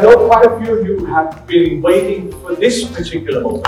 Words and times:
I 0.00 0.02
know 0.02 0.28
quite 0.28 0.46
a 0.46 0.58
few 0.58 0.78
of 0.78 0.86
you 0.86 1.04
have 1.04 1.46
been 1.46 1.82
waiting 1.82 2.32
for 2.32 2.54
this 2.54 2.84
particular 2.96 3.42
moment. 3.42 3.66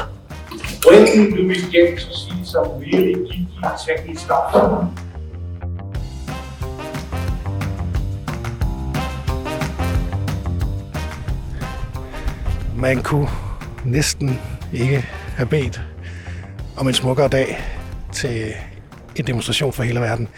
When 0.87 1.31
do 1.31 1.47
we 1.47 1.57
get 1.71 1.99
to 1.99 2.15
see 2.15 2.45
some 2.45 2.69
really 2.79 3.15
geeky, 3.15 3.77
techy 3.87 4.15
stuff? 4.17 4.55
Man 12.77 13.03
kunne 13.03 13.29
næsten 13.85 14.41
ikke 14.73 15.07
have 15.37 15.49
bedt 15.49 15.81
om 16.77 16.89
en 16.89 16.95
smukkere 16.95 17.29
dag 17.29 17.65
til 18.13 18.55
en 19.17 19.27
demonstration 19.27 19.73
for 19.73 19.83
hele 19.83 20.01
verden. 20.01 20.29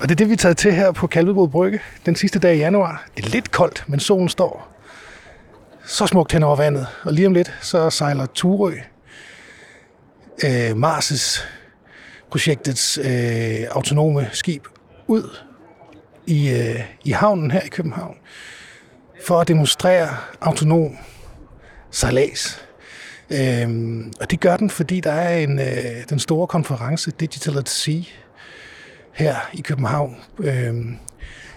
Og 0.00 0.02
det 0.02 0.10
er 0.10 0.16
det, 0.16 0.28
vi 0.28 0.32
er 0.32 0.36
taget 0.36 0.56
til 0.56 0.72
her 0.72 0.92
på 0.92 1.06
Kalvebod 1.06 1.48
Brygge 1.48 1.80
den 2.06 2.14
sidste 2.16 2.38
dag 2.38 2.56
i 2.56 2.58
januar. 2.58 3.04
Det 3.16 3.24
er 3.24 3.28
lidt 3.28 3.50
koldt, 3.50 3.84
men 3.86 4.00
solen 4.00 4.28
står 4.28 4.77
så 5.88 6.06
smukt 6.06 6.32
hen 6.32 6.42
over 6.42 6.56
vandet. 6.56 6.86
Og 7.02 7.12
lige 7.12 7.26
om 7.26 7.34
lidt, 7.34 7.52
så 7.60 7.90
sejler 7.90 8.26
Turø, 8.26 8.72
øh, 10.44 10.70
Mars' 10.70 11.42
projektets 12.30 12.98
øh, 12.98 13.66
autonome 13.70 14.28
skib 14.32 14.64
ud 15.06 15.36
i, 16.26 16.50
øh, 16.50 16.80
i 17.04 17.10
havnen 17.10 17.50
her 17.50 17.60
i 17.60 17.68
København 17.68 18.16
for 19.26 19.40
at 19.40 19.48
demonstrere 19.48 20.08
autonom 20.40 20.96
sejlads. 21.90 22.64
Øhm, 23.30 24.12
og 24.20 24.30
det 24.30 24.40
gør 24.40 24.56
den, 24.56 24.70
fordi 24.70 25.00
der 25.00 25.12
er 25.12 25.38
en, 25.38 25.58
øh, 25.58 26.08
den 26.08 26.18
store 26.18 26.46
konference 26.46 27.10
Digital 27.10 27.58
at 27.58 27.68
Sea 27.68 28.02
her 29.12 29.36
i 29.52 29.60
København. 29.60 30.16
Øhm, 30.38 30.96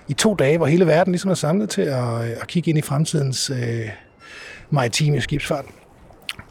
I 0.08 0.14
to 0.14 0.36
dage, 0.36 0.58
hvor 0.58 0.68
hele 0.68 0.88
verden 0.88 1.12
ligesom 1.12 1.32
er 1.32 1.36
samlet 1.36 1.70
til 1.70 1.82
at, 1.82 2.04
øh, 2.04 2.30
at 2.42 2.48
kigge 2.48 2.70
ind 2.70 2.78
i 2.78 2.82
fremtidens 2.82 3.50
øh, 3.50 3.90
maritime 4.72 5.22
skibsfart. 5.22 5.66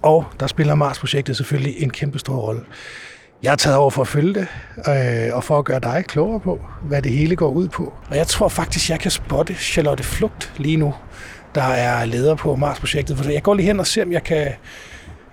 Og 0.03 0.25
der 0.41 0.47
spiller 0.47 0.75
Mars-projektet 0.75 1.37
selvfølgelig 1.37 1.83
en 1.83 1.91
kæmpe 1.91 2.19
stor 2.19 2.37
rolle. 2.37 2.61
Jeg 3.43 3.53
er 3.53 3.57
taget 3.57 3.77
over 3.77 3.91
for 3.91 4.03
at 4.03 4.09
følge 4.09 4.35
det, 4.35 4.47
øh, 4.89 5.37
og 5.37 5.45
for 5.45 5.59
at 5.59 5.65
gøre 5.65 5.81
dig 5.81 6.05
klogere 6.09 6.41
på, 6.41 6.61
hvad 6.83 7.03
det 7.03 7.13
hele 7.13 7.37
går 7.37 7.49
ud 7.49 7.69
på. 7.69 7.93
Og 8.11 8.17
jeg 8.17 8.27
tror 8.27 8.49
faktisk, 8.49 8.91
jeg 8.91 9.01
kan 9.01 9.11
spotte 9.11 9.55
Charlotte 9.55 10.05
Flugt 10.05 10.53
lige 10.57 10.77
nu, 10.77 10.95
der 11.55 11.63
er 11.63 12.05
leder 12.05 12.35
på 12.35 12.57
Mars-projektet. 12.57 13.17
For 13.17 13.31
jeg 13.31 13.43
går 13.43 13.55
lige 13.55 13.67
hen 13.67 13.81
og 13.81 13.87
ser, 13.87 14.05
om 14.05 14.13
jeg 14.13 14.23
kan 14.23 14.47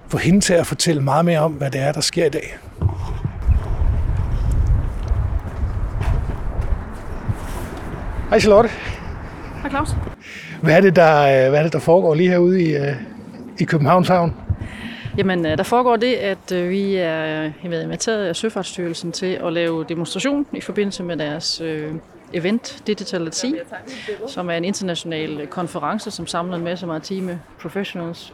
få 0.07 0.17
hende 0.17 0.39
til 0.39 0.53
at 0.53 0.67
fortælle 0.67 1.01
meget 1.01 1.25
mere 1.25 1.39
om, 1.39 1.51
hvad 1.51 1.72
det 1.72 1.81
er, 1.81 1.91
der 1.91 2.01
sker 2.01 2.25
i 2.25 2.29
dag. 2.29 2.57
Hej 8.29 8.39
Charlotte. 8.39 8.69
Hej 9.61 9.69
Claus. 9.69 9.95
Hvad 10.61 10.77
er 10.77 10.81
det, 10.81 10.95
der, 10.95 11.19
øh, 11.22 11.50
hvad 11.50 11.59
er 11.59 11.63
det, 11.63 11.73
der 11.73 11.80
foregår 11.80 12.13
lige 12.16 12.30
herude 12.30 12.63
i, 12.63 12.75
øh, 12.75 12.95
i 13.59 13.63
Københavns 13.63 14.08
Havn? 14.08 14.33
Jamen, 15.17 15.45
øh, 15.45 15.58
der 15.58 15.63
foregår 15.63 15.95
det, 15.95 16.13
at 16.13 16.69
vi 16.69 16.95
er 16.95 17.52
inviteret 17.63 18.25
af 18.25 18.36
Søfartsstyrelsen 18.36 19.11
til 19.11 19.39
at 19.45 19.53
lave 19.53 19.85
demonstration 19.89 20.45
i 20.53 20.61
forbindelse 20.61 21.03
med 21.03 21.17
deres 21.17 21.61
event 22.33 22.83
Digital 22.88 23.28
at 23.28 23.35
Sea, 23.35 23.52
som 24.28 24.50
er 24.50 24.53
en 24.53 24.66
international 24.66 25.47
konference, 25.47 26.11
som 26.11 26.28
samler 26.28 26.58
en 26.58 26.63
masse 26.63 26.88
maritime 26.88 27.39
professionals. 27.61 28.33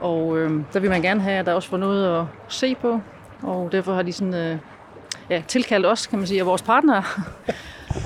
Og 0.00 0.38
øh, 0.38 0.50
der 0.72 0.80
vil 0.80 0.90
man 0.90 1.02
gerne 1.02 1.20
have, 1.20 1.38
at 1.38 1.46
der 1.46 1.52
også 1.52 1.68
får 1.68 1.76
noget 1.76 2.20
at 2.20 2.24
se 2.48 2.74
på, 2.74 3.00
og 3.42 3.68
derfor 3.72 3.94
har 3.94 4.02
de 4.02 4.12
sådan, 4.12 4.34
øh, 4.34 4.56
ja, 5.30 5.42
tilkaldt 5.48 5.86
os, 5.86 6.06
kan 6.06 6.18
man 6.18 6.28
sige, 6.28 6.42
og 6.42 6.46
vores 6.46 6.62
partnere 6.62 7.02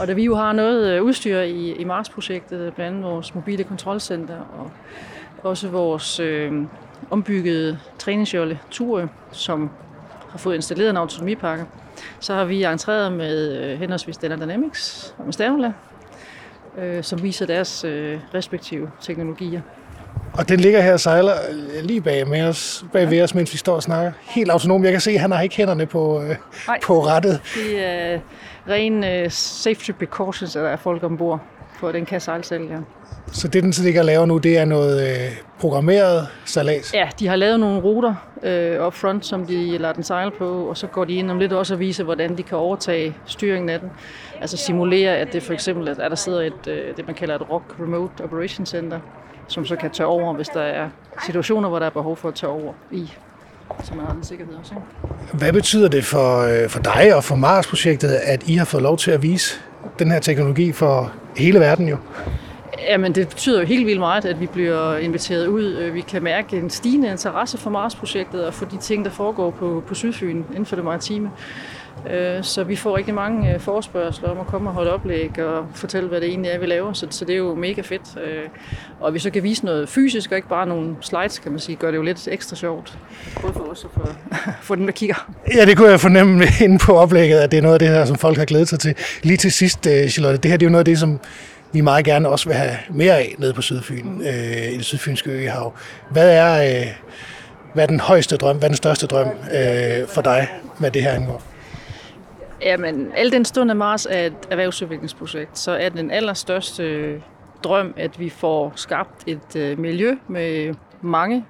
og 0.01 0.07
da 0.07 0.13
vi 0.13 0.25
jo 0.25 0.35
har 0.35 0.53
noget 0.53 0.93
øh, 0.93 1.03
udstyr 1.03 1.39
i, 1.39 1.73
i 1.73 1.85
Mars-projektet, 1.85 2.75
blandt 2.75 2.97
andet 2.97 3.11
vores 3.11 3.35
mobile 3.35 3.65
kontrolcenter 3.65 4.37
og 4.37 4.71
også 5.43 5.69
vores 5.69 6.21
øh, 6.21 6.53
ombyggede 7.11 7.79
træningsjolle 7.99 8.61
Ture, 8.71 9.09
som 9.33 9.71
har 10.31 10.39
fået 10.39 10.55
installeret 10.55 10.91
en 10.91 10.97
autonomipakke, 10.97 11.65
så 12.21 12.35
har 12.35 12.45
vi 12.45 12.65
entreret 12.65 13.13
med 13.13 13.59
øh, 13.59 13.79
henholdsvis 13.79 14.17
Dana 14.17 14.37
Dynamics 14.37 15.15
og 15.19 15.25
med 15.25 15.33
Stavla, 15.33 15.73
øh, 16.79 17.05
som 17.05 17.23
viser 17.23 17.47
deres 17.47 17.85
øh, 17.85 18.21
respektive 18.35 18.91
teknologier. 19.01 19.61
Og 20.39 20.49
den 20.49 20.61
ligger 20.61 20.81
her 20.81 20.93
og 20.93 21.01
sejler 21.01 21.33
øh, 21.51 21.85
lige 21.85 22.01
bag, 22.01 22.29
med 22.29 22.43
os, 22.43 22.85
bag 22.93 23.11
ved 23.11 23.23
os, 23.23 23.35
mens 23.35 23.53
vi 23.53 23.59
står 23.59 23.75
og 23.75 23.83
snakker. 23.83 24.13
Helt 24.23 24.51
autonom. 24.51 24.85
Jeg 24.85 24.93
kan 24.93 25.01
se, 25.01 25.11
at 25.11 25.21
han 25.21 25.31
har 25.31 25.41
ikke 25.41 25.57
hænderne 25.57 25.87
på, 25.87 26.23
øh, 26.23 26.37
på 26.83 27.07
rettet. 27.07 27.41
Det 27.55 27.85
er 27.85 28.19
ren 28.69 29.05
øh, 29.05 29.31
safety 29.31 29.91
precautions, 29.91 30.57
at 30.57 30.63
der 30.63 30.69
er 30.69 30.77
folk 30.77 31.03
ombord, 31.03 31.41
for 31.81 31.93
den 31.93 32.07
kan 32.07 32.21
sejle 32.21 32.45
selv, 32.45 32.71
ja. 32.71 32.77
Så 33.33 33.49
det, 33.49 33.63
den 33.63 33.75
ligger 33.83 34.01
og 34.01 34.07
laver 34.07 34.27
nu, 34.27 34.39
det 34.39 34.59
er 34.59 34.65
noget 34.65 35.11
øh, 35.11 35.33
programmeret 35.61 36.29
salat? 36.45 36.95
Ja, 36.95 37.09
de 37.19 37.27
har 37.27 37.37
lavet 37.37 37.61
nogle 37.61 37.81
ruter 37.81 38.15
øh, 38.43 38.87
up 38.87 38.95
front, 38.95 39.27
som 39.27 39.47
de 39.47 39.79
lader 39.79 39.93
den 39.95 40.03
sejle 40.03 40.31
på, 40.31 40.65
og 40.69 40.77
så 40.77 40.87
går 40.87 41.05
de 41.05 41.15
ind 41.15 41.31
om 41.31 41.39
lidt 41.39 41.53
også 41.53 41.75
og 41.75 41.81
viser, 41.81 42.05
hvordan 42.05 42.37
de 42.37 42.43
kan 42.43 42.59
overtage 42.59 43.17
styringen 43.27 43.69
af 43.69 43.81
den. 43.81 43.91
Altså 44.41 44.57
simulere, 44.57 45.17
at 45.17 45.33
det 45.33 45.43
for 45.43 45.53
eksempel, 45.53 45.89
at 45.89 45.97
der 45.97 46.15
sidder 46.15 46.41
et, 46.41 46.67
øh, 46.69 46.97
det 46.97 47.07
man 47.07 47.15
kalder 47.15 47.35
et 47.35 47.51
ROC, 47.51 47.63
Remote 47.81 48.25
Operation 48.25 48.67
Center, 48.67 49.01
som 49.49 49.67
så 49.67 49.77
kan 49.77 49.91
tage 49.91 50.07
over, 50.07 50.33
hvis 50.33 50.49
der 50.49 50.61
er 50.61 50.89
situationer, 51.27 51.69
hvor 51.69 51.79
der 51.79 51.87
er 51.87 51.91
behov 51.91 52.17
for 52.17 52.29
at 52.29 52.35
tage 52.35 52.51
over 52.51 52.73
i 52.91 53.13
så 53.83 53.95
man 53.95 54.07
har 54.07 54.13
den 54.13 54.25
sikkerhed 54.25 54.55
også. 54.55 54.75
Ikke? 54.75 55.37
Hvad 55.37 55.53
betyder 55.53 55.89
det 55.89 56.05
for, 56.05 56.41
øh, 56.41 56.69
for 56.69 56.81
dig 56.81 57.15
og 57.15 57.25
for 57.25 57.37
Mars-projektet, 57.37 58.09
at 58.09 58.49
I 58.49 58.55
har 58.55 58.65
fået 58.65 58.83
lov 58.83 58.99
til 58.99 59.11
at 59.11 59.23
vise 59.23 59.55
den 59.99 60.11
her 60.11 60.19
teknologi 60.19 60.73
for 60.73 61.13
hele 61.37 61.61
verden 61.61 61.89
jo? 61.89 61.97
Jamen, 62.89 63.15
det 63.15 63.29
betyder 63.29 63.61
jo 63.61 63.67
helt 63.67 63.87
vildt 63.87 64.01
meget, 64.01 64.25
at 64.25 64.41
vi 64.41 64.47
bliver 64.47 64.97
inviteret 64.97 65.47
ud. 65.47 65.91
Vi 65.91 66.01
kan 66.01 66.23
mærke 66.23 66.57
en 66.57 66.71
stigende 66.71 67.11
interesse 67.11 67.59
for 67.59 67.71
Mars-projektet 67.71 68.47
og 68.47 68.55
for 68.55 68.65
de 68.65 68.77
ting, 68.77 69.05
der 69.05 69.11
foregår 69.11 69.51
på, 69.51 69.83
på 69.87 69.95
Sydfyn 69.95 70.37
inden 70.51 70.67
for 70.67 70.77
det 70.77 70.85
maritime. 70.85 71.31
Øh, 72.11 72.45
så 72.45 72.65
vi 72.65 72.77
får 72.77 72.97
rigtig 72.97 73.15
mange 73.15 73.55
øh, 73.55 73.61
forespørgseler 73.61 74.29
om 74.29 74.41
at 74.41 74.47
komme 74.47 74.71
og 74.71 74.75
holde 74.75 74.93
oplæg 74.93 75.39
og 75.39 75.67
fortælle, 75.75 76.09
hvad 76.09 76.21
det 76.21 76.29
egentlig 76.29 76.51
er, 76.51 76.59
vi 76.59 76.67
laver. 76.67 76.93
Så, 76.93 77.07
så 77.11 77.25
det 77.25 77.33
er 77.33 77.37
jo 77.37 77.55
mega 77.55 77.81
fedt. 77.81 78.03
Øh, 78.25 78.43
og 79.01 79.15
vi 79.15 79.19
så 79.19 79.31
kan 79.31 79.43
vise 79.43 79.65
noget 79.65 79.89
fysisk, 79.89 80.31
og 80.31 80.37
ikke 80.37 80.49
bare 80.49 80.67
nogle 80.67 80.97
slides, 81.01 81.39
kan 81.39 81.51
man 81.51 81.61
sige, 81.61 81.77
gør 81.77 81.91
det 81.91 81.99
jo 81.99 82.03
lidt 82.03 82.29
ekstra 82.29 82.57
sjovt. 82.57 82.99
Både 83.41 83.53
for 83.53 83.61
os 83.61 83.85
og 83.85 83.91
for, 83.95 84.17
for 84.67 84.75
dem, 84.75 84.87
der 84.87 84.93
kigger. 84.93 85.31
Ja, 85.55 85.67
det 85.67 85.77
kunne 85.77 85.91
jeg 85.91 86.01
fornemme 86.01 86.45
inde 86.65 86.79
på 86.79 86.93
oplægget, 86.97 87.39
at 87.39 87.51
det 87.51 87.59
er 87.59 87.63
noget 87.63 87.75
af 87.75 87.79
det 87.79 87.89
her, 87.89 88.05
som 88.05 88.17
folk 88.17 88.39
har 88.39 88.45
glædet 88.45 88.69
sig 88.69 88.81
til. 88.81 88.95
Lige 89.23 89.37
til 89.37 89.53
sidst, 89.53 89.89
Charlotte, 90.09 90.39
det 90.39 90.51
her 90.51 90.59
det 90.59 90.67
er 90.67 90.69
jo 90.69 90.73
noget 90.73 90.81
af 90.81 90.85
det, 90.85 90.99
som 90.99 91.21
vi 91.73 91.81
meget 91.81 92.05
gerne 92.05 92.29
også 92.29 92.49
vil 92.49 92.57
have 92.57 92.77
mere 92.91 93.19
af 93.19 93.35
nede 93.39 93.53
på 93.53 93.63
Sydfyn, 93.63 94.05
mm. 94.05 94.21
øh, 94.21 94.73
i 94.73 94.77
det 94.77 94.85
sydfynske 94.85 95.31
øhav. 95.31 95.73
Hvad 96.11 96.31
er, 96.31 96.81
øh, 96.81 96.87
hvad 97.75 97.83
er 97.83 97.87
den 97.87 98.01
højeste 98.01 98.37
drøm, 98.37 98.57
hvad 98.57 98.67
er 98.67 98.71
den 98.71 98.77
største 98.77 99.07
drøm 99.07 99.29
øh, 99.29 100.09
for 100.09 100.23
dig, 100.23 100.49
hvad 100.79 100.91
det 100.91 101.03
her 101.03 101.11
angår? 101.11 101.54
Jamen, 102.65 103.13
al 103.17 103.33
den 103.33 103.45
stund 103.45 103.71
af 103.71 103.77
Mars 103.77 104.07
er 104.07 104.27
et 104.27 104.37
erhvervsudviklingsprojekt, 104.51 105.59
så 105.59 105.73
er 105.73 105.89
den 105.89 106.11
allerstørste 106.11 107.23
drøm, 107.65 107.95
at 107.97 108.21
vi 108.21 108.29
får 108.29 108.73
skabt 108.77 109.25
et 109.27 109.57
øh, 109.57 109.79
miljø 109.79 110.17
med 110.29 110.75
mange 111.01 111.45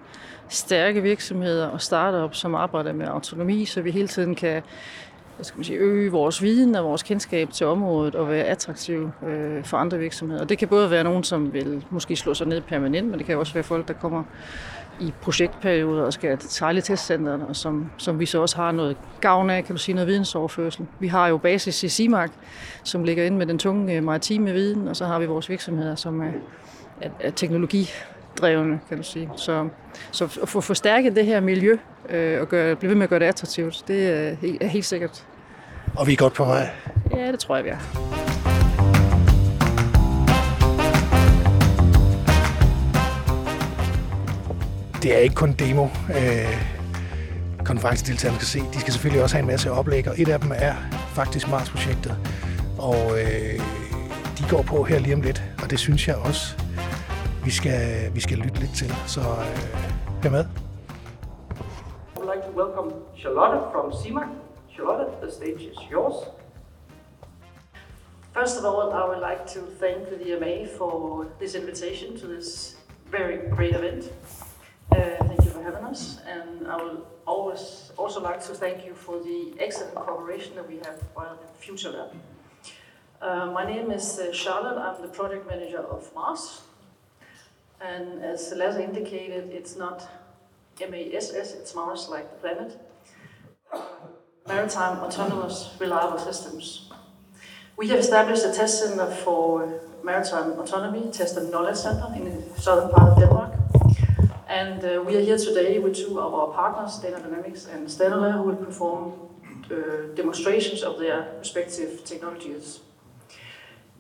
stærke 0.49 1.03
virksomheder 1.03 1.67
og 1.67 1.81
startups, 1.81 2.39
som 2.39 2.55
arbejder 2.55 2.93
med 2.93 3.07
autonomi, 3.07 3.65
så 3.65 3.83
vi 3.83 3.91
hele 3.91 4.09
tiden 4.09 4.35
kan 4.35 4.63
hvad 5.37 5.45
skal 5.45 5.59
man 5.59 5.65
sige, 5.65 5.79
øge 5.79 6.13
vores 6.13 6.43
viden 6.43 6.75
og 6.75 6.85
vores 6.85 7.03
kendskab 7.03 7.51
til 7.51 7.67
området 7.67 8.15
og 8.15 8.29
være 8.29 8.45
attraktiv 8.45 9.11
øh, 9.27 9.65
for 9.65 9.77
andre 9.77 9.99
virksomheder. 9.99 10.43
Og 10.43 10.49
det 10.49 10.59
kan 10.59 10.69
både 10.69 10.91
være 10.91 11.05
nogen, 11.05 11.25
som 11.25 11.53
vil 11.53 11.85
måske 11.91 12.17
slå 12.17 12.35
sig 12.35 12.47
ned 12.47 12.61
permanent, 12.61 13.09
men 13.09 13.19
det 13.19 13.27
kan 13.27 13.39
også 13.39 13.55
være 13.55 13.65
folk, 13.65 13.89
der 13.89 13.95
kommer 13.95 14.25
i 15.01 15.13
projektperioder 15.21 16.05
og 16.05 16.13
skal 16.13 16.41
sejle 16.41 16.81
testcenterne, 16.81 17.47
og 17.47 17.57
som, 17.57 17.91
som 17.97 18.21
vi 18.21 18.27
så 18.27 18.41
også 18.41 18.57
har 18.57 18.73
noget 18.73 18.97
gavn 19.21 19.51
af, 19.51 19.65
kan 19.65 19.75
du 19.75 19.81
sige, 19.81 19.95
noget 19.95 20.09
vidensoverførsel. 20.09 20.87
Vi 21.01 21.09
har 21.09 21.29
jo 21.29 21.37
basis 21.37 21.83
i 21.83 21.89
CIMAC, 21.89 22.31
som 22.83 23.05
ligger 23.05 23.25
inde 23.25 23.37
med 23.37 23.47
den 23.47 23.59
tunge 23.59 23.95
øh, 23.95 24.03
maritime 24.03 24.53
viden, 24.53 24.89
og 24.89 24.97
så 24.97 25.07
har 25.07 25.19
vi 25.19 25.27
vores 25.27 25.49
virksomheder, 25.49 25.95
som 25.95 26.21
er, 26.21 26.31
er, 27.01 27.09
er 27.21 27.31
teknologidrevne, 27.31 28.81
kan 28.89 28.97
du 28.97 29.03
sige. 29.03 29.31
Så, 29.37 29.69
så 30.11 30.39
at 30.43 30.49
få 30.49 30.61
forstærket 30.61 31.17
det 31.17 31.27
her 31.27 31.41
miljø 31.41 31.77
øh, 32.09 32.41
og 32.41 32.49
gøre, 32.49 32.77
blive 32.77 32.89
ved 32.89 32.97
med 32.97 33.05
at 33.05 33.11
gøre 33.11 33.21
det 33.21 33.27
attraktivt, 33.27 33.85
det 33.89 34.07
er, 34.07 34.37
er 34.61 34.67
helt 34.67 34.85
sikkert. 34.85 35.27
Og 35.97 36.07
vi 36.07 36.13
er 36.13 36.17
godt 36.17 36.33
på 36.33 36.45
vej. 36.45 36.71
Ja, 37.11 37.33
det 37.33 37.39
tror 37.39 37.57
jeg, 37.57 37.65
vi 37.65 37.71
er. 37.71 38.34
Det 45.05 45.15
er 45.15 45.19
ikke 45.19 45.35
kun 45.35 45.53
demo, 45.53 45.85
øh, 46.19 46.55
konferencedeltagerne 47.65 48.39
skal 48.39 48.47
se. 48.47 48.61
De 48.75 48.81
skal 48.81 48.93
selvfølgelig 48.93 49.23
også 49.23 49.37
have 49.37 49.43
en 49.43 49.47
masse 49.47 49.73
oplæg, 49.73 50.09
og 50.09 50.15
et 50.21 50.29
af 50.29 50.41
dem 50.41 50.53
er 50.55 50.75
faktisk 51.15 51.49
Mars-projektet. 51.49 52.17
Og 52.79 53.01
øh, 53.21 53.59
de 54.39 54.43
går 54.51 54.63
på 54.63 54.83
her 54.83 54.99
lige 54.99 55.15
om 55.15 55.21
lidt, 55.21 55.43
og 55.63 55.71
det 55.71 55.79
synes 55.79 56.09
jeg 56.09 56.17
også, 56.17 56.43
vi 57.45 57.51
skal, 57.51 57.81
vi 58.15 58.21
skal 58.21 58.39
lytte 58.39 58.61
lidt 58.61 58.75
til. 58.75 58.91
Så 59.07 59.21
øh, 59.21 59.59
hør 60.23 60.31
med. 60.31 60.45
I 60.45 62.19
would 62.19 62.29
like 62.35 62.43
to 62.49 62.53
welcome 62.63 62.89
Charlotte 63.21 63.59
from 63.73 63.87
CIMAC. 64.03 64.29
Charlotte, 64.75 65.11
the 65.23 65.31
stage 65.39 65.61
is 65.73 65.79
yours. 65.93 66.17
First 68.39 68.55
of 68.59 68.65
all, 68.69 68.89
I 69.01 69.05
would 69.09 69.23
like 69.31 69.43
to 69.55 69.61
thank 69.83 69.99
the 70.13 70.19
DMA 70.25 70.55
for 70.79 70.93
this 71.41 71.55
invitation 71.55 72.09
to 72.21 72.27
this 72.35 72.77
very 73.11 73.37
great 73.57 73.75
event. 73.81 74.03
Uh, 74.93 75.17
thank 75.27 75.45
you 75.45 75.51
for 75.51 75.63
having 75.63 75.85
us, 75.85 76.19
and 76.27 76.69
I 76.69 76.77
will 76.77 77.07
always 77.27 77.91
also 77.97 78.21
like 78.21 78.41
to 78.47 78.55
thank 78.55 78.85
you 78.85 78.95
for 78.95 79.19
the 79.23 79.55
excellent 79.59 79.95
cooperation 79.95 80.55
that 80.57 80.69
we 80.69 80.77
have 80.77 81.01
while 81.15 81.39
at 81.43 81.57
Future 81.57 81.91
Lab. 81.91 82.11
Uh, 83.21 83.47
my 83.47 83.65
name 83.65 83.91
is 83.91 84.19
uh, 84.19 84.33
Charlotte. 84.33 84.79
I'm 84.79 85.01
the 85.01 85.09
project 85.09 85.49
manager 85.49 85.79
of 85.79 86.13
Mars, 86.15 86.63
and 87.81 88.23
as 88.23 88.53
Lasse 88.57 88.77
indicated, 88.77 89.51
it's 89.51 89.77
not 89.77 90.07
MASS, 90.81 91.31
it's 91.53 91.75
Mars 91.75 92.09
like 92.09 92.31
the 92.31 92.37
planet. 92.37 92.79
Maritime 94.47 94.99
Autonomous 94.99 95.71
Reliable 95.81 96.19
Systems. 96.19 96.91
We 97.77 97.89
have 97.89 97.99
established 97.99 98.45
a 98.45 98.53
test 98.53 98.81
center 98.81 99.07
for 99.11 99.81
maritime 100.05 100.53
autonomy, 100.53 101.11
Test 101.11 101.37
and 101.39 101.51
Knowledge 101.51 101.77
Center 101.77 102.13
in 102.15 102.25
the 102.25 102.61
southern 102.61 102.91
part 102.91 103.13
of 103.13 103.19
Denmark. 103.19 103.44
And 104.55 104.85
uh, 104.85 105.03
we 105.05 105.17
are 105.17 105.21
here 105.21 105.37
today 105.37 105.81
with 105.81 105.97
two 105.97 106.21
of 106.21 106.33
our 106.33 106.47
partners, 106.55 107.01
Data 107.01 107.19
Dynamics 107.19 107.67
and 107.67 107.91
Stanley, 107.91 108.31
who 108.31 108.43
will 108.43 108.65
perform 108.65 109.13
uh, 109.69 110.15
demonstrations 110.15 110.85
of 110.85 110.97
their 111.01 111.35
respective 111.41 112.05
technologies. 112.05 112.79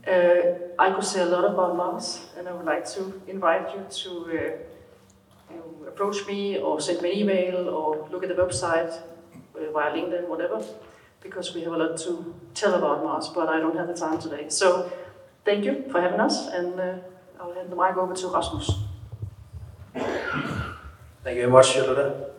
Uh, 0.06 0.42
I 0.78 0.92
could 0.92 1.02
say 1.02 1.22
a 1.22 1.26
lot 1.26 1.44
about 1.44 1.74
Mars, 1.76 2.20
and 2.38 2.46
I 2.46 2.52
would 2.52 2.66
like 2.66 2.86
to 2.90 3.20
invite 3.26 3.74
you 3.74 3.84
to 4.02 4.10
uh, 5.50 5.88
approach 5.88 6.24
me 6.28 6.58
or 6.58 6.80
send 6.80 7.02
me 7.02 7.10
an 7.10 7.18
email 7.18 7.68
or 7.68 8.08
look 8.12 8.22
at 8.22 8.28
the 8.28 8.40
website 8.40 8.92
uh, 8.92 9.72
via 9.72 9.90
LinkedIn, 9.90 10.28
whatever, 10.28 10.62
because 11.20 11.52
we 11.52 11.62
have 11.62 11.72
a 11.72 11.76
lot 11.76 11.96
to 12.06 12.32
tell 12.54 12.74
about 12.74 13.02
Mars, 13.02 13.28
but 13.34 13.48
I 13.48 13.58
don't 13.58 13.76
have 13.76 13.88
the 13.88 13.94
time 13.94 14.20
today. 14.20 14.48
So 14.50 14.92
thank 15.44 15.64
you 15.64 15.84
for 15.90 16.00
having 16.00 16.20
us, 16.20 16.46
and 16.46 16.78
uh, 16.78 16.98
I'll 17.40 17.54
hand 17.54 17.70
the 17.70 17.76
mic 17.76 17.96
over 17.96 18.14
to 18.14 18.28
Rasmus. 18.28 18.83
Thank 21.24 21.36
you 21.36 21.44
very 21.44 21.52
much, 21.52 21.72
Charlotte. 21.72 22.34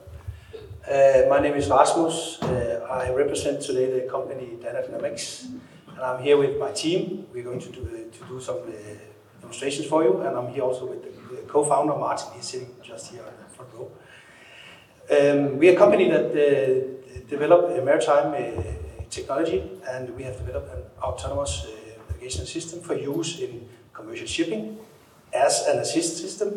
Uh, 0.88 1.28
my 1.28 1.40
name 1.40 1.56
is 1.56 1.68
Rasmus. 1.72 2.40
Uh, 2.44 2.88
I 2.88 3.10
represent 3.10 3.60
today 3.60 4.00
the 4.00 4.08
company 4.08 4.60
Data 4.62 4.84
Dynamics, 4.86 5.48
and 5.88 6.00
I'm 6.00 6.22
here 6.22 6.38
with 6.38 6.60
my 6.60 6.72
team. 6.72 7.26
We're 7.34 7.44
going 7.44 7.60
to 7.62 7.70
do, 7.70 7.82
uh, 7.82 8.16
to 8.16 8.26
do 8.30 8.40
some 8.40 8.58
uh, 8.58 8.72
demonstrations 9.42 9.88
for 9.88 10.04
you, 10.04 10.22
and 10.22 10.38
I'm 10.38 10.54
here 10.54 10.62
also 10.62 10.86
with 10.86 11.02
the, 11.02 11.42
co-founder 11.48 11.96
Martin. 11.96 12.28
He's 12.36 12.46
sitting 12.46 12.76
just 12.84 13.12
here 13.12 13.22
in 13.22 13.34
the 13.42 13.50
front 13.56 13.74
row. 13.74 13.90
Um, 15.10 15.58
we 15.58 15.70
are 15.70 15.74
a 15.74 15.76
company 15.76 16.08
that 16.12 16.30
uh, 16.30 17.28
develop 17.28 17.66
uh, 17.66 17.84
maritime 17.84 18.36
uh, 18.36 18.62
technology, 19.10 19.64
and 19.90 20.16
we 20.16 20.22
have 20.22 20.38
developed 20.38 20.72
an 20.76 20.84
autonomous 21.02 21.66
uh, 21.66 22.04
navigation 22.08 22.46
system 22.46 22.82
for 22.82 22.94
use 22.94 23.40
in 23.40 23.68
commercial 23.94 24.28
shipping 24.28 24.78
as 25.34 25.66
an 25.70 25.80
assist 25.80 26.18
system 26.20 26.54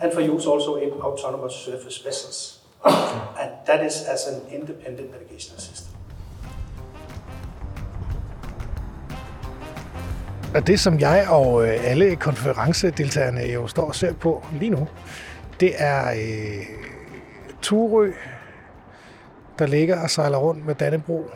and 0.00 0.12
for 0.12 0.20
use 0.20 0.46
also 0.46 0.76
in 0.76 0.90
autonomous 1.00 1.54
surface 1.54 2.04
vessels. 2.04 2.60
and 3.40 3.50
that 3.66 3.86
is 3.86 3.94
as 4.14 4.26
an 4.26 4.40
independent 4.58 5.10
navigational 5.10 5.60
system. 5.60 5.90
Og 10.54 10.66
det, 10.66 10.80
som 10.80 11.00
jeg 11.00 11.26
og 11.30 11.66
øh, 11.66 11.90
alle 11.90 12.16
konferencedeltagerne 12.16 13.40
jo 13.40 13.66
står 13.66 13.84
og 13.84 13.94
ser 13.94 14.12
på 14.12 14.44
lige 14.52 14.70
nu, 14.70 14.88
det 15.60 15.72
er 15.76 16.10
øh, 16.10 16.66
Turø, 17.62 18.12
der 19.58 19.66
ligger 19.66 20.02
og 20.02 20.10
sejler 20.10 20.38
rundt 20.38 20.66
med 20.66 20.74
Dannebro. 20.74 21.30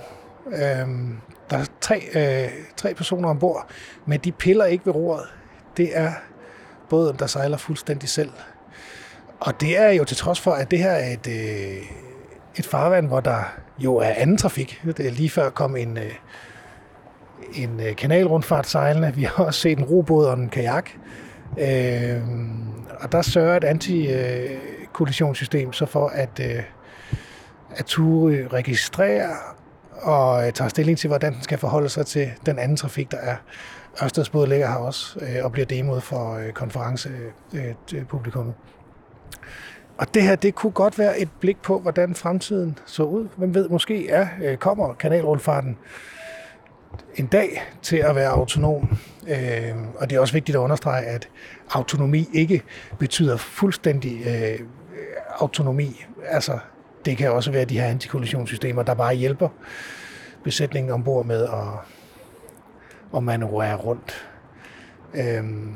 Øhm, 0.47 1.19
der 1.51 1.59
er 1.59 1.65
tre, 1.81 2.03
øh, 2.15 2.51
tre 2.77 2.95
personer 2.95 3.29
ombord, 3.29 3.67
men 4.07 4.21
de 4.21 4.33
piller 4.33 4.65
ikke 4.65 4.87
ved 4.87 4.95
roret. 4.95 5.27
Det 5.77 5.99
er 5.99 6.13
båden, 6.91 7.17
der 7.19 7.27
sejler 7.27 7.57
fuldstændig 7.57 8.09
selv. 8.09 8.31
Og 9.41 9.61
det 9.61 9.79
er 9.79 9.89
jo 9.89 10.05
til 10.05 10.17
trods 10.17 10.41
for, 10.41 10.51
at 10.51 10.71
det 10.71 10.79
her 10.79 10.91
er 10.91 11.13
et, 11.13 11.27
øh, 11.27 11.83
et 12.57 12.67
farvand, 12.67 13.07
hvor 13.07 13.21
der 13.21 13.55
jo 13.79 13.97
er 13.97 14.09
anden 14.09 14.37
trafik. 14.37 14.83
Det 14.85 15.07
er 15.07 15.11
lige 15.11 15.31
før 15.31 15.51
kom 15.51 15.77
en, 15.77 15.97
øh, 15.97 16.13
en 17.55 17.81
øh, 17.81 17.97
kanalrundfart 17.97 18.67
sejlende. 18.67 19.15
Vi 19.15 19.23
har 19.23 19.45
også 19.45 19.61
set 19.61 19.79
en 19.79 19.85
robåd 19.85 20.27
og 20.27 20.39
en 20.39 20.49
kajak. 20.49 20.91
Øh, 21.59 22.23
og 23.01 23.13
der 23.13 23.23
sørger 23.23 23.57
et 23.57 23.65
anti-kollisionssystem 23.65 25.73
så 25.73 25.87
for, 25.87 26.09
at, 26.09 26.41
øh, 26.41 26.63
at 27.77 27.85
Ture 27.85 28.49
registrerer 28.53 29.37
og 30.03 30.47
øh, 30.47 30.53
tager 30.53 30.69
stilling 30.69 30.99
til, 30.99 31.09
hvordan 31.09 31.35
den 31.35 31.43
skal 31.43 31.59
forholde 31.59 31.89
sig 31.89 32.07
til 32.07 32.31
den 32.47 32.59
anden 32.59 32.77
trafik, 32.77 33.11
der 33.11 33.19
er. 33.19 33.37
Ørsteds 34.03 34.31
båd 34.31 34.47
ligger 34.47 34.67
her 34.67 34.77
også 34.77 35.19
øh, 35.21 35.45
og 35.45 35.53
bliver 35.53 35.67
demoet 35.67 36.03
for 36.03 36.35
øh, 36.35 36.53
konferencepublikummet. 36.53 38.55
Øh, 38.55 38.61
øh, 38.61 38.65
og 39.99 40.15
det 40.15 40.23
her, 40.23 40.37
det 40.37 40.55
kunne 40.55 40.73
godt 40.73 40.99
være 40.99 41.19
et 41.19 41.29
blik 41.41 41.63
på, 41.63 41.79
hvordan 41.79 42.15
fremtiden 42.15 42.79
så 42.87 43.03
ud. 43.03 43.29
Hvem 43.37 43.55
ved, 43.55 43.69
måske 43.69 44.09
er, 44.09 44.29
øh, 44.43 44.57
kommer 44.57 44.95
kanalrundfarten 44.95 45.79
en 47.17 47.27
dag 47.27 47.63
til 47.83 47.97
at 47.97 48.15
være 48.15 48.29
autonom. 48.29 48.99
Øh, 49.29 49.75
og 49.99 50.11
det 50.11 50.17
er 50.17 50.21
også 50.21 50.35
vigtigt 50.35 50.57
at 50.57 50.61
understrege, 50.61 51.05
at 51.05 51.29
autonomi 51.71 52.29
ikke 52.33 52.63
betyder 52.99 53.37
fuldstændig 53.37 54.27
øh, 54.27 54.59
autonomi. 55.39 56.05
Altså, 56.27 56.59
det 57.05 57.17
kan 57.17 57.33
også 57.33 57.51
være 57.51 57.65
de 57.65 57.81
her 57.81 57.87
antikollisionsystemer, 57.87 58.83
der 58.83 58.95
bare 58.95 59.15
hjælper 59.15 59.49
besætningen 60.45 60.93
ombord 60.93 61.27
med 61.27 61.45
at, 61.45 61.98
og 63.13 63.25
manøvrere 63.25 63.77
rundt. 63.77 64.29
Øhm, 65.15 65.75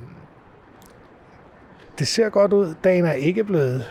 det 1.98 2.08
ser 2.08 2.28
godt 2.28 2.52
ud. 2.52 2.74
Dagen 2.84 3.04
er 3.04 3.12
ikke 3.12 3.44
blevet... 3.44 3.90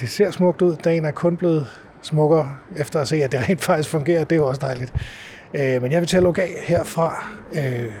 Det 0.00 0.08
ser 0.08 0.30
smukt 0.30 0.62
ud. 0.62 0.76
Dagen 0.76 1.04
er 1.04 1.10
kun 1.10 1.36
blevet 1.36 1.66
smukkere, 2.02 2.56
efter 2.76 3.00
at 3.00 3.08
se, 3.08 3.16
at 3.16 3.32
det 3.32 3.48
rent 3.48 3.60
faktisk 3.70 3.88
fungerer. 3.88 4.24
Det 4.24 4.36
er 4.36 4.40
jo 4.40 4.46
også 4.46 4.60
dejligt. 4.60 4.94
Øh, 5.54 5.82
men 5.82 5.92
jeg 5.92 6.00
vil 6.00 6.08
til 6.08 6.16
at 6.16 6.22
lukke 6.22 6.42
af 6.42 6.54
herfra. 6.66 7.26
Øh, 7.52 7.92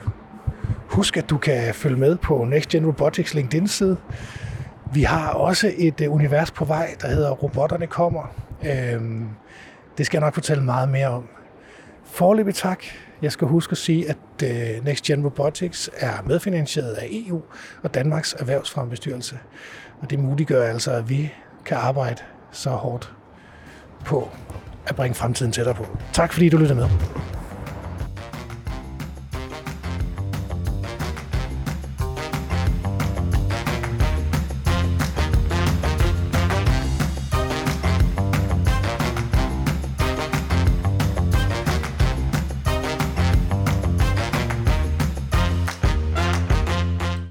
husk, 0.88 1.16
at 1.16 1.30
du 1.30 1.38
kan 1.38 1.74
følge 1.74 1.96
med 1.96 2.16
på 2.16 2.44
Next 2.44 2.68
Gen 2.68 2.86
Robotics 2.86 3.34
LinkedIn-side. 3.34 3.96
Vi 4.92 5.02
har 5.02 5.30
også 5.32 5.72
et 5.76 6.00
øh, 6.00 6.12
univers 6.12 6.50
på 6.50 6.64
vej, 6.64 6.94
der 7.02 7.08
hedder 7.08 7.30
Robotterne 7.30 7.86
kommer. 7.86 8.34
Øh, 8.64 9.00
det 9.98 10.06
skal 10.06 10.18
jeg 10.18 10.26
nok 10.26 10.34
fortælle 10.34 10.64
meget 10.64 10.88
mere 10.88 11.08
om. 11.08 11.28
Forløbig 12.14 12.54
tak. 12.54 12.84
Jeg 13.22 13.32
skal 13.32 13.48
huske 13.48 13.70
at 13.72 13.78
sige, 13.78 14.08
at 14.08 14.16
øh, 14.44 14.84
Next 14.84 15.04
Gen 15.04 15.24
Robotics 15.24 15.90
er 15.96 16.12
medfinansieret 16.26 16.92
af 16.92 17.08
EU 17.10 17.42
og 17.82 17.94
Danmarks 17.94 18.34
Erhvervsfrembestyrelse. 18.38 19.38
Og 20.00 20.10
det 20.10 20.18
muliggør 20.18 20.64
altså, 20.64 20.92
at 20.92 21.08
vi 21.08 21.32
kan 21.64 21.76
arbejde 21.76 22.22
så 22.52 22.70
hårdt 22.70 23.12
på 24.04 24.30
at 24.86 24.96
bringe 24.96 25.14
fremtiden 25.14 25.52
tættere 25.52 25.74
på. 25.74 25.86
Tak 26.12 26.32
fordi 26.32 26.48
du 26.48 26.56
lyttede 26.56 26.78
med. 26.78 26.88